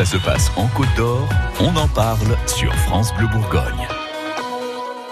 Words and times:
Ça 0.00 0.06
se 0.06 0.16
passe 0.16 0.50
en 0.56 0.66
Côte 0.68 0.88
d'Or, 0.96 1.28
on 1.60 1.76
en 1.76 1.86
parle 1.88 2.34
sur 2.46 2.74
France 2.74 3.12
Bleu 3.18 3.26
Bourgogne. 3.26 3.99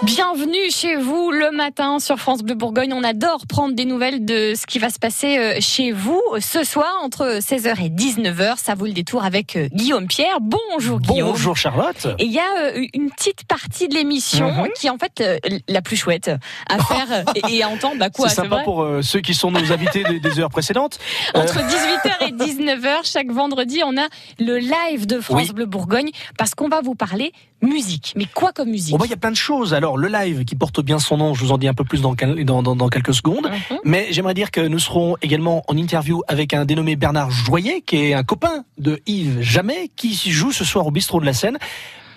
Bienvenue 0.03 0.71
chez 0.71 0.95
vous 0.95 1.29
le 1.29 1.51
matin 1.51 1.99
sur 1.99 2.17
France 2.17 2.41
Bleu 2.41 2.55
Bourgogne. 2.55 2.93
On 2.93 3.03
adore 3.03 3.45
prendre 3.47 3.75
des 3.75 3.83
nouvelles 3.83 4.23
de 4.23 4.53
ce 4.55 4.65
qui 4.65 4.79
va 4.79 4.89
se 4.89 4.97
passer 4.97 5.37
euh, 5.37 5.57
chez 5.59 5.91
vous 5.91 6.21
ce 6.39 6.63
soir 6.63 6.87
entre 7.03 7.39
16h 7.39 7.83
et 7.83 7.89
19h. 7.89 8.55
Ça 8.57 8.75
vaut 8.75 8.85
le 8.85 8.93
détour 8.93 9.25
avec 9.25 9.57
euh, 9.57 9.67
Guillaume 9.73 10.07
Pierre. 10.07 10.37
Bonjour 10.39 11.01
Guillaume. 11.01 11.31
Bonjour 11.31 11.57
Charlotte. 11.57 12.07
Et 12.17 12.23
il 12.23 12.31
y 12.31 12.39
a 12.39 12.43
euh, 12.75 12.85
une 12.93 13.11
petite 13.11 13.43
partie 13.43 13.89
de 13.89 13.93
l'émission 13.95 14.49
Mhm. 14.49 14.69
qui 14.73 14.87
est 14.87 14.89
en 14.89 14.97
fait 14.97 15.21
la 15.67 15.81
plus 15.81 15.97
chouette 15.97 16.31
à 16.69 16.79
faire 16.81 17.25
et, 17.49 17.61
à 17.61 17.67
entendre. 17.67 17.97
Bah 17.99 18.09
quoi, 18.09 18.29
C'est 18.29 18.35
sympa 18.35 18.61
pour 18.63 18.87
ceux 19.01 19.19
qui 19.19 19.33
sont 19.33 19.51
nos 19.51 19.71
invités 19.73 20.03
des, 20.03 20.39
heures 20.39 20.49
précédentes. 20.49 20.97
Entre 21.33 21.59
18h 21.59 22.27
et 22.27 22.31
19h, 22.31 22.99
chaque 23.03 23.31
vendredi, 23.31 23.81
on 23.85 23.97
a 23.97 24.07
le 24.39 24.59
live 24.59 25.05
de 25.07 25.19
France 25.19 25.47
Oui. 25.47 25.53
Bleu 25.53 25.65
Bourgogne 25.65 26.11
parce 26.37 26.55
qu'on 26.55 26.69
va 26.69 26.79
vous 26.79 26.95
parler 26.95 27.33
musique. 27.61 28.13
Mais 28.15 28.25
quoi 28.33 28.51
comme 28.51 28.69
musique 28.69 28.91
Bon, 28.91 28.97
bah, 28.97 29.05
il 29.05 29.09
y 29.11 29.13
a 29.13 29.17
plein 29.17 29.31
de 29.31 29.35
choses. 29.35 29.73
Alors, 29.73 29.97
le 29.97 30.07
live 30.07 30.45
qui 30.45 30.55
porte 30.55 30.81
bien 30.81 30.99
son 30.99 31.17
nom, 31.17 31.33
je 31.33 31.43
vous 31.43 31.51
en 31.51 31.57
dis 31.57 31.67
un 31.67 31.73
peu 31.73 31.83
plus 31.83 32.01
dans, 32.01 32.15
quel- 32.15 32.45
dans, 32.45 32.63
dans, 32.63 32.75
dans 32.75 32.89
quelques 32.89 33.13
secondes. 33.13 33.49
Mhm. 33.69 33.77
Mais 33.83 34.07
j'aimerais 34.11 34.33
dire 34.33 34.51
que 34.51 34.61
nous 34.61 34.79
serons 34.79 35.15
également 35.21 35.63
en 35.67 35.75
interview 35.77 36.21
avec 36.27 36.53
un 36.53 36.65
dénommé 36.65 36.95
Bernard 36.95 37.31
Joyer, 37.31 37.81
qui 37.85 37.97
est 37.97 38.13
un 38.13 38.23
copain 38.23 38.63
de 38.77 38.99
Yves 39.07 39.41
Jamais, 39.41 39.89
qui 39.95 40.13
joue 40.31 40.51
ce 40.51 40.63
soir 40.63 40.85
au 40.87 40.91
bistrot 40.91 41.19
de 41.19 41.25
la 41.25 41.33
Seine. 41.33 41.57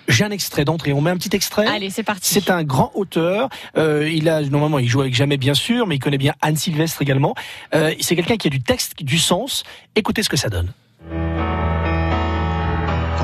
J'ai 0.09 0.25
un 0.25 0.31
extrait 0.31 0.65
d'entrée. 0.65 0.91
On 0.91 0.99
met 0.99 1.11
un 1.11 1.15
petit 1.17 1.33
extrait. 1.33 1.65
Allez, 1.65 1.89
c'est 1.89 2.03
parti. 2.03 2.33
C'est 2.33 2.49
un 2.49 2.63
grand 2.63 2.91
auteur. 2.93 3.47
Euh, 3.77 4.09
il 4.13 4.27
a 4.27 4.41
normalement, 4.41 4.77
il 4.79 4.89
joue 4.89 4.99
avec 4.99 5.13
Jamais 5.15 5.37
bien 5.37 5.53
sûr, 5.53 5.87
mais 5.87 5.95
il 5.95 5.99
connaît 5.99 6.17
bien 6.17 6.33
Anne 6.41 6.57
Sylvestre 6.57 7.01
également. 7.01 7.35
Euh, 7.73 7.93
c'est 8.01 8.17
quelqu'un 8.17 8.35
qui 8.35 8.47
a 8.47 8.49
du 8.49 8.61
texte, 8.61 9.01
du 9.01 9.17
sens. 9.17 9.63
Écoutez 9.95 10.21
ce 10.21 10.27
que 10.27 10.35
ça 10.35 10.49
donne. 10.49 10.73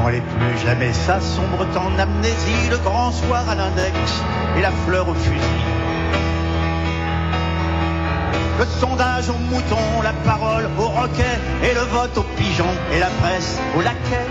Quand 0.02 0.10
les 0.10 0.22
plus 0.22 0.58
jamais 0.66 0.94
ça 0.94 1.20
sombre 1.20 1.68
en 1.76 2.00
amnésie, 2.00 2.70
le 2.70 2.78
grand 2.78 3.12
soir 3.12 3.44
à 3.50 3.56
l'index 3.56 3.98
et 4.58 4.62
la 4.62 4.72
fleur 4.72 5.10
au 5.10 5.14
fusil. 5.14 5.40
Le 8.60 8.66
sondage 8.80 9.30
au 9.30 9.38
mouton, 9.38 10.02
la 10.02 10.14
parole 10.24 10.70
au 10.78 10.88
roquet 10.88 11.40
et 11.64 11.74
le 11.74 11.82
vote 11.82 12.18
au 12.18 12.24
pigeon 12.38 12.68
et 12.94 13.00
la 13.00 13.08
presse 13.08 13.60
au 13.78 13.82
laquais. 13.82 14.28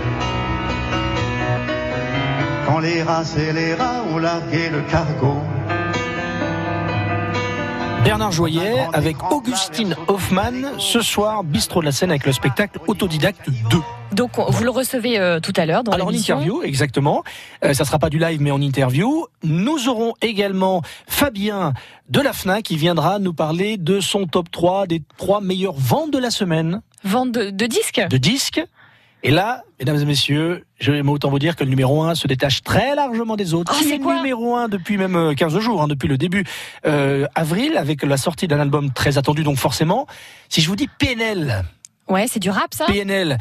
Quand 2.65 2.79
les 2.79 3.03
rats 3.03 3.23
et 3.37 3.53
les 3.53 3.75
rats 3.75 4.03
ont 4.11 4.17
largué 4.17 4.69
le 4.69 4.81
cargo. 4.81 5.37
Bernard 8.03 8.31
Joyer 8.31 8.87
avec 8.93 9.17
Augustine 9.31 9.95
Hoffmann 10.07 10.71
ce 10.79 11.01
soir, 11.01 11.43
bistrot 11.43 11.81
de 11.81 11.85
la 11.85 11.91
Seine 11.91 12.09
avec 12.09 12.25
le 12.25 12.31
spectacle 12.31 12.79
Autodidacte 12.87 13.49
2. 13.69 13.77
Donc, 14.11 14.37
on- 14.39 14.49
vous 14.49 14.63
le 14.63 14.69
recevez 14.71 15.19
euh, 15.19 15.39
tout 15.39 15.53
à 15.55 15.65
l'heure 15.65 15.83
dans 15.83 15.91
Alors 15.91 16.07
en 16.07 16.09
l'émission. 16.09 16.37
interview, 16.37 16.63
exactement. 16.63 17.23
Euh, 17.63 17.73
ça 17.73 17.85
sera 17.85 17.99
pas 17.99 18.09
du 18.09 18.17
live, 18.19 18.41
mais 18.41 18.51
en 18.51 18.61
interview. 18.61 19.27
Nous 19.43 19.87
aurons 19.87 20.13
également 20.21 20.81
Fabien 21.07 21.73
de 22.09 22.19
la 22.21 22.33
FNAC 22.33 22.63
qui 22.63 22.75
viendra 22.77 23.19
nous 23.19 23.33
parler 23.33 23.77
de 23.77 23.99
son 23.99 24.25
top 24.25 24.49
3 24.51 24.87
des 24.87 25.01
trois 25.17 25.41
meilleures 25.41 25.75
ventes 25.77 26.11
de 26.11 26.17
la 26.17 26.31
semaine 26.31 26.81
Vente 27.03 27.31
de, 27.31 27.49
de 27.51 27.65
disques? 27.65 28.01
De 28.09 28.17
disques. 28.17 28.61
Et 29.21 29.31
là, 29.31 29.63
mesdames 29.79 29.97
et 30.01 30.05
messieurs, 30.05 30.65
je 30.79 30.91
vais 30.93 31.01
autant 31.01 31.29
vous 31.29 31.39
dire 31.39 31.55
que 31.57 31.63
le 31.65 31.69
numéro 31.69 32.01
1 32.03 32.15
se 32.15 32.25
détache 32.27 32.63
très 32.63 32.95
largement 32.95 33.35
des 33.35 33.53
autres. 33.53 33.71
Ah, 33.75 33.79
Il 33.81 33.87
c'est 33.89 33.95
est 33.95 33.99
quoi? 33.99 34.15
numéro 34.15 34.55
1 34.55 34.69
depuis 34.69 34.97
même 34.97 35.15
euh, 35.15 35.33
15 35.33 35.59
jours, 35.59 35.81
hein, 35.81 35.87
depuis 35.87 36.07
le 36.07 36.17
début 36.17 36.45
euh, 36.85 37.25
avril, 37.35 37.75
avec 37.77 38.03
la 38.03 38.15
sortie 38.17 38.47
d'un 38.47 38.59
album 38.59 38.91
très 38.91 39.17
attendu, 39.17 39.43
donc 39.43 39.57
forcément. 39.57 40.07
Si 40.49 40.61
je 40.61 40.67
vous 40.69 40.75
dis 40.75 40.87
PNL, 40.99 41.63
Ouais, 42.07 42.25
c'est 42.27 42.39
du 42.39 42.49
rap, 42.49 42.73
ça? 42.73 42.85
PNL. 42.85 43.37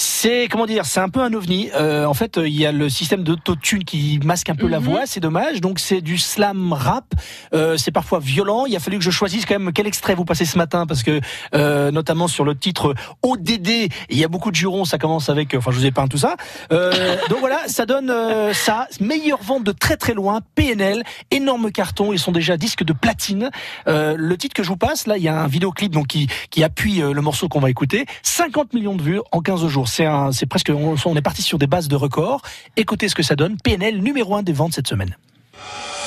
C'est 0.00 0.46
comment 0.48 0.66
dire, 0.66 0.86
c'est 0.86 1.00
un 1.00 1.08
peu 1.08 1.20
un 1.22 1.32
ovni. 1.34 1.70
Euh, 1.74 2.04
en 2.04 2.14
fait, 2.14 2.36
il 2.36 2.52
y 2.56 2.64
a 2.64 2.70
le 2.70 2.88
système 2.88 3.24
d'autotune 3.24 3.82
qui 3.82 4.20
masque 4.24 4.48
un 4.48 4.54
peu 4.54 4.68
la 4.68 4.78
Mhm. 4.78 4.84
voix, 4.86 5.00
c'est 5.06 5.18
dommage. 5.18 5.60
Donc 5.60 5.80
c'est 5.80 6.00
du 6.00 6.18
slam 6.18 6.72
rap. 6.72 7.06
Euh, 7.52 7.76
c'est 7.76 7.90
parfois 7.90 8.20
violent. 8.20 8.64
Il 8.66 8.76
a 8.76 8.78
fallu 8.78 8.98
que 8.98 9.02
je 9.02 9.10
choisisse 9.10 9.44
quand 9.44 9.58
même 9.58 9.72
quel 9.72 9.88
extrait 9.88 10.14
vous 10.14 10.24
passez 10.24 10.44
ce 10.44 10.56
matin 10.56 10.86
parce 10.86 11.02
que 11.02 11.20
euh, 11.56 11.90
notamment 11.90 12.28
sur 12.28 12.44
le 12.44 12.54
titre 12.56 12.94
ODD, 13.24 13.88
il 14.08 14.16
y 14.16 14.22
a 14.22 14.28
beaucoup 14.28 14.52
de 14.52 14.56
jurons. 14.56 14.84
Ça 14.84 14.98
commence 14.98 15.30
avec, 15.30 15.54
enfin 15.54 15.72
je 15.72 15.78
vous 15.78 15.86
ai 15.86 15.90
peint 15.90 16.06
tout 16.06 16.16
ça. 16.18 16.36
Euh, 16.72 17.16
donc 17.28 17.40
voilà, 17.40 17.58
ça 17.66 17.84
donne 17.84 18.10
euh, 18.10 18.54
ça. 18.54 18.86
Meilleure 19.00 19.42
vente 19.42 19.64
de 19.64 19.72
très 19.72 19.96
très 19.96 20.14
loin. 20.14 20.42
PNL, 20.54 21.02
énorme 21.32 21.72
carton. 21.72 22.12
Ils 22.12 22.20
sont 22.20 22.30
déjà 22.30 22.56
disques 22.56 22.84
de 22.84 22.92
platine. 22.92 23.50
Euh, 23.88 24.14
le 24.16 24.36
titre 24.36 24.54
que 24.54 24.62
je 24.62 24.68
vous 24.68 24.76
passe, 24.76 25.08
là, 25.08 25.16
il 25.16 25.24
y 25.24 25.28
a 25.28 25.40
un 25.42 25.48
vidéoclip 25.48 25.90
donc 25.92 26.06
qui 26.06 26.28
qui 26.50 26.62
appuie 26.62 27.02
euh, 27.02 27.12
le 27.12 27.20
morceau 27.20 27.48
qu'on 27.48 27.58
va 27.58 27.68
écouter. 27.68 28.06
50 28.22 28.74
millions 28.74 28.94
de 28.94 29.02
vues 29.02 29.20
en 29.32 29.40
15 29.40 29.66
jours. 29.66 29.87
C'est 29.88 30.46
presque, 30.46 30.70
on, 30.70 31.16
est 31.16 31.22
parti 31.22 31.42
sur 31.42 31.58
des 31.58 31.66
bases 31.66 31.88
de 31.88 31.96
records. 31.96 32.42
Écoutez 32.76 33.08
ce 33.08 33.14
que 33.14 33.22
ça 33.22 33.34
donne. 33.34 33.56
PNL 33.56 33.98
numéro 34.00 34.36
1 34.36 34.42
des 34.42 34.52
ventes 34.52 34.74
cette 34.74 34.86
semaine. 34.88 35.16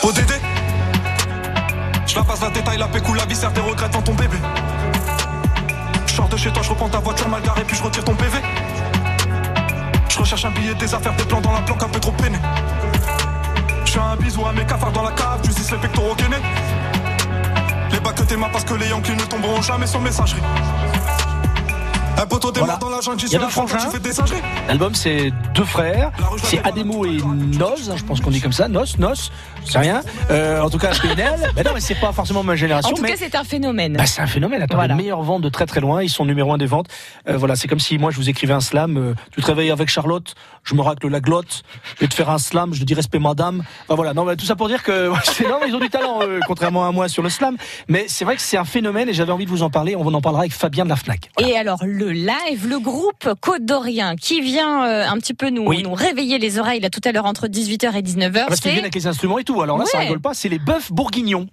ODD 0.04 0.32
Je 2.08 2.16
la 2.16 2.24
passe 2.24 2.42
la 2.42 2.50
détail, 2.50 2.78
la 2.78 2.88
pécou, 2.88 3.14
la 3.14 3.26
viscère, 3.26 3.52
tes 3.54 3.62
regrets 3.62 3.90
devant 3.90 4.02
ton 4.02 4.14
bébé. 4.14 4.38
Je 6.06 6.14
sors 6.14 6.30
de 6.30 6.38
chez 6.38 6.52
toi, 6.52 6.62
je 6.62 6.70
reprends 6.70 6.90
ta 6.90 7.00
voiture 7.00 7.28
mal 7.30 7.42
garée, 7.42 7.64
puis 7.64 7.76
je 7.76 7.84
retire 7.84 8.04
ton 8.04 8.16
PV. 8.16 8.38
Je 10.10 10.20
recherche 10.20 10.46
un 10.46 10.52
billet, 10.52 10.76
des 10.76 10.94
affaires, 10.94 11.16
des 11.16 11.24
plans 11.24 11.42
dans 11.42 11.54
la 11.54 11.62
planque, 11.62 11.84
un 11.84 11.90
peu 11.90 12.00
trop 12.00 12.12
peiné. 12.12 12.38
Je 13.86 13.92
fais 13.92 14.00
un 14.00 14.16
bisou 14.16 14.46
à 14.46 14.54
mes 14.54 14.66
cafards 14.66 14.92
dans 14.92 15.04
la 15.04 15.12
cave, 15.12 15.42
tu 15.44 15.50
les 15.50 15.78
pectoraux 15.78 16.16
gainés. 16.16 16.42
Les 17.92 18.00
bacs 18.00 18.16
que 18.16 18.36
mains 18.36 18.50
parce 18.52 18.64
que 18.64 18.74
les 18.74 18.88
Yankees 18.88 19.16
ne 19.16 19.24
tomberont 19.24 19.62
jamais 19.62 19.88
sur 19.88 20.00
messagerie. 20.00 20.42
Un 22.22 22.26
poteau 22.28 22.52
Voilà. 22.56 22.76
dans 22.78 22.90
la 22.90 23.02
jungle, 23.02 23.20
Il 23.26 23.32
y 23.34 23.36
a 23.36 23.40
deux 23.40 23.48
frangins. 23.48 23.78
L'album, 24.68 24.94
c'est 24.94 25.32
deux 25.56 25.64
frères. 25.64 26.12
C'est 26.44 26.64
Ademo 26.64 27.04
et 27.06 27.18
Noz. 27.58 27.90
hein, 27.90 27.96
Je 27.98 28.04
pense 28.04 28.22
qu'on 28.22 28.30
dit 28.30 28.40
comme 28.42 28.52
ça. 28.54 28.68
Nos, 28.68 28.84
Nos. 29.00 29.14
C'est 29.66 29.80
rien. 29.80 30.02
Euh, 30.30 30.62
en 30.62 30.70
tout 30.70 30.78
cas, 30.78 30.92
PNL. 31.02 31.52
mais 31.56 31.64
non, 31.64 31.72
mais 31.74 31.80
c'est 31.80 31.96
pas 32.00 32.12
forcément 32.12 32.44
ma 32.44 32.56
génération. 32.56 32.92
En 32.92 32.94
tout 32.96 33.02
mais 33.02 33.10
cas, 33.10 33.16
c'est 33.18 33.34
un 33.36 33.44
phénomène. 33.44 33.94
Bah, 33.98 34.06
c'est 34.06 34.22
un 34.22 34.28
phénomène. 34.28 34.62
Attends, 34.62 34.76
Voilà. 34.76 34.94
les 34.96 35.02
meilleures 35.02 35.24
ventes 35.24 35.42
de 35.42 35.50
très 35.50 35.66
très 35.66 35.80
loin, 35.82 36.04
ils 36.04 36.10
sont 36.10 36.26
numéro 36.26 36.54
un 36.54 36.58
des 36.60 36.66
ventes. 36.68 36.88
Euh, 37.28 37.38
voilà, 37.38 37.56
c'est 37.56 37.68
comme 37.68 37.80
si 37.80 37.98
moi 37.98 38.12
je 38.12 38.18
vous 38.18 38.30
écrivais 38.30 38.54
un 38.54 38.60
slam. 38.62 38.98
euh, 38.98 39.14
tu 39.32 39.42
te 39.42 39.46
réveilles 39.48 39.72
avec 39.72 39.90
Charlotte, 39.90 40.36
je 40.64 40.76
me 40.76 40.82
racle 40.82 41.08
la 41.08 41.20
glotte, 41.22 41.64
je 41.96 42.02
vais 42.02 42.08
te 42.08 42.14
faire 42.14 42.30
un 42.30 42.38
slam, 42.38 42.74
je 42.74 42.80
te 42.82 42.86
dis 42.86 42.94
respect 42.94 43.20
madame. 43.20 43.64
Enfin 43.88 43.96
voilà, 43.96 44.14
non, 44.14 44.26
mais 44.26 44.36
tout 44.36 44.46
ça 44.46 44.56
pour 44.56 44.68
dire 44.68 44.84
que 44.84 45.12
c'est 45.24 45.48
non, 45.48 45.58
mais 45.62 45.70
ils 45.70 45.76
ont 45.76 45.80
du 45.80 45.90
talent, 45.90 46.20
contrairement 46.48 46.88
à 46.88 46.92
moi 46.92 47.08
sur 47.08 47.24
le 47.24 47.30
slam. 47.30 47.58
Mais 47.88 48.06
c'est 48.08 48.26
vrai 48.26 48.36
que 48.36 48.42
c'est 48.42 48.58
un 48.58 48.66
phénomène 48.66 49.10
et 49.10 49.14
j'avais 49.14 49.32
envie 49.32 49.46
de 49.46 49.52
vous 49.52 49.64
en 49.64 49.70
parler. 49.72 49.96
On 49.96 50.12
en 50.14 50.22
parlera 50.22 50.42
avec 50.44 50.54
Fabien 50.54 50.84
de 50.86 50.90
la 50.90 50.96
Fnac. 50.96 51.30
Voilà. 51.38 51.52
Et 51.54 51.58
alors 51.58 51.80
le 51.84 52.11
live, 52.12 52.68
le 52.68 52.80
groupe 52.80 53.30
Côte 53.42 53.66
d'Orient 53.66 54.16
qui 54.16 54.42
vient 54.42 54.86
euh, 54.86 55.08
un 55.08 55.18
petit 55.18 55.34
peu 55.34 55.50
nous, 55.50 55.64
Oui. 55.66 55.84
nous 55.84 55.94
réveiller 55.94 56.38
les 56.40 56.60
oreilles 56.60 56.80
là 56.80 56.90
tout 56.90 57.02
à 57.06 57.12
l'heure 57.12 57.26
entre 57.26 57.48
18h 57.48 57.96
et 57.96 58.02
19h. 58.02 58.42
Ah, 58.44 58.46
Parce 58.48 58.60
qu'ils 58.60 58.72
viennent 58.72 58.84
avec 58.84 58.96
les 58.96 59.08
instruments 59.08 59.40
et 59.40 59.44
tout. 59.44 59.62
Alors 59.62 59.78
là, 59.78 59.86
ça 59.86 60.00
rigole 60.00 60.22
pas. 60.22 60.34
C'est 60.34 60.50
les 60.50 60.60
bœufs 60.60 60.90
bourguignons. 60.92 61.48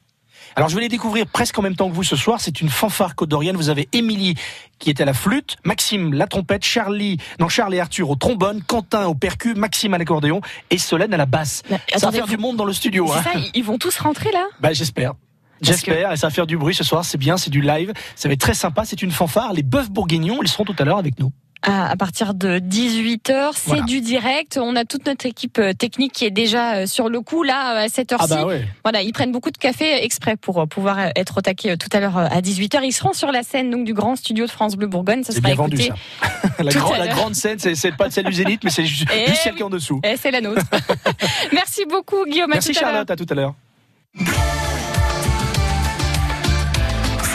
Alors 0.56 0.68
je 0.70 0.74
vais 0.74 0.80
les 0.80 0.88
découvrir 0.88 1.26
presque 1.26 1.56
en 1.58 1.62
même 1.62 1.76
temps 1.76 1.88
que 1.88 1.94
vous 1.94 2.02
ce 2.02 2.16
soir. 2.16 2.40
C'est 2.40 2.60
une 2.60 2.68
fanfare 2.70 3.14
côte 3.14 3.28
d'Orienne. 3.28 3.54
Vous 3.56 3.68
avez 3.68 3.88
Émilie 3.92 4.34
qui 4.78 4.88
est 4.90 5.00
à 5.00 5.04
la 5.04 5.12
flûte, 5.12 5.56
Maxime 5.64 6.14
la 6.14 6.26
trompette, 6.26 6.64
Charlie, 6.64 7.18
non 7.38 7.48
Charles 7.48 7.74
et 7.74 7.80
Arthur 7.80 8.08
au 8.10 8.16
trombone, 8.16 8.62
Quentin 8.66 9.06
au 9.06 9.14
percu, 9.14 9.54
Maxime 9.54 9.94
à 9.94 9.98
l'accordéon 9.98 10.40
et 10.70 10.78
Solène 10.78 11.12
à 11.14 11.16
la 11.16 11.26
basse. 11.26 11.62
Mais 11.70 11.78
ça 11.96 12.06
va 12.06 12.12
faire 12.12 12.26
vous- 12.26 12.30
du 12.36 12.38
monde 12.38 12.56
dans 12.56 12.64
le 12.64 12.72
studio. 12.72 13.06
C'est 13.08 13.18
Hein. 13.18 13.22
ça, 13.24 13.30
ils- 13.38 13.50
ils 13.54 13.64
vont 13.64 13.78
tous 13.78 13.96
rentrer 13.98 14.32
là? 14.32 14.46
Bah 14.60 14.72
j'espère. 14.72 15.12
J'espère, 15.60 16.12
et 16.12 16.16
ça 16.16 16.26
va 16.28 16.30
faire 16.30 16.46
du 16.46 16.56
bruit 16.56 16.74
ce 16.74 16.84
soir, 16.84 17.04
c'est 17.04 17.18
bien, 17.18 17.36
c'est 17.36 17.50
du 17.50 17.60
live, 17.60 17.92
ça 18.16 18.28
va 18.28 18.34
être 18.34 18.40
très 18.40 18.54
sympa, 18.54 18.84
c'est 18.84 19.02
une 19.02 19.10
fanfare, 19.10 19.52
les 19.52 19.62
bœufs 19.62 19.88
bourguignons, 19.90 20.38
ils 20.42 20.48
seront 20.48 20.64
tout 20.64 20.76
à 20.78 20.84
l'heure 20.84 20.98
avec 20.98 21.18
nous. 21.18 21.32
à, 21.62 21.90
à 21.90 21.96
partir 21.96 22.34
de 22.34 22.60
18h, 22.60 23.50
c'est 23.54 23.66
Voilà. 23.66 23.82
du 23.82 24.00
direct. 24.00 24.58
On 24.62 24.76
a 24.76 24.84
toute 24.84 25.04
notre 25.06 25.26
équipe 25.26 25.58
euh, 25.58 25.72
technique 25.72 26.12
qui 26.12 26.24
est 26.24 26.30
déjà 26.30 26.74
euh, 26.76 26.86
sur 26.86 27.08
le 27.08 27.20
coup 27.20 27.42
là 27.42 27.80
à 27.80 27.88
cette 27.88 28.12
heure-ci. 28.12 28.28
Ah 28.30 28.36
bah 28.36 28.46
ouais. 28.46 28.64
Voilà, 28.84 29.02
ils 29.02 29.12
prennent 29.12 29.32
beaucoup 29.32 29.50
de 29.50 29.58
café 29.58 30.04
exprès 30.04 30.36
pour 30.36 30.60
euh, 30.60 30.66
pouvoir 30.66 30.98
euh, 31.00 31.08
être 31.16 31.38
au 31.38 31.40
taquet 31.40 31.72
euh, 31.72 31.76
tout 31.76 31.88
à 31.92 31.98
l'heure 31.98 32.16
euh, 32.16 32.26
à 32.30 32.40
18h. 32.40 32.78
Ils 32.84 32.92
seront 32.92 33.12
sur 33.12 33.32
la 33.32 33.42
scène 33.42 33.70
donc 33.72 33.84
du 33.84 33.92
grand 33.92 34.14
studio 34.14 34.46
de 34.46 34.50
France 34.52 34.76
Bleu 34.76 34.86
Bourgogne. 34.86 35.24
Ça 35.24 35.32
sera 35.32 35.40
bien 35.48 35.56
vendu 35.56 35.78
ça. 35.78 35.94
la, 36.62 36.70
grand- 36.70 36.92
à 36.92 37.08
grande 37.08 37.34
scène, 37.34 37.58
c'est 37.58 37.96
pas 37.96 38.08
celle 38.10 38.26
du 38.26 38.32
Zénith, 38.34 38.62
mais 38.62 38.70
c'est 38.70 38.84
ju- 38.84 38.94
juste 38.94 39.08
Eh 39.12 39.34
celle 39.34 39.52
oui. 39.52 39.56
qui 39.56 39.62
est 39.62 39.66
en 39.66 39.70
dessous. 39.70 40.00
Et 40.04 40.16
c'est 40.16 40.30
la 40.30 40.40
nôtre. 40.40 40.62
Merci 41.52 41.84
beaucoup 41.90 42.24
Guillaume. 42.24 42.52
à 42.52 42.54
Merci 42.54 42.70
à. 42.70 42.80
Charlotte, 42.80 43.10
à 43.10 43.16
tout 43.16 43.26
à 43.28 43.34
l'heure. 43.34 43.54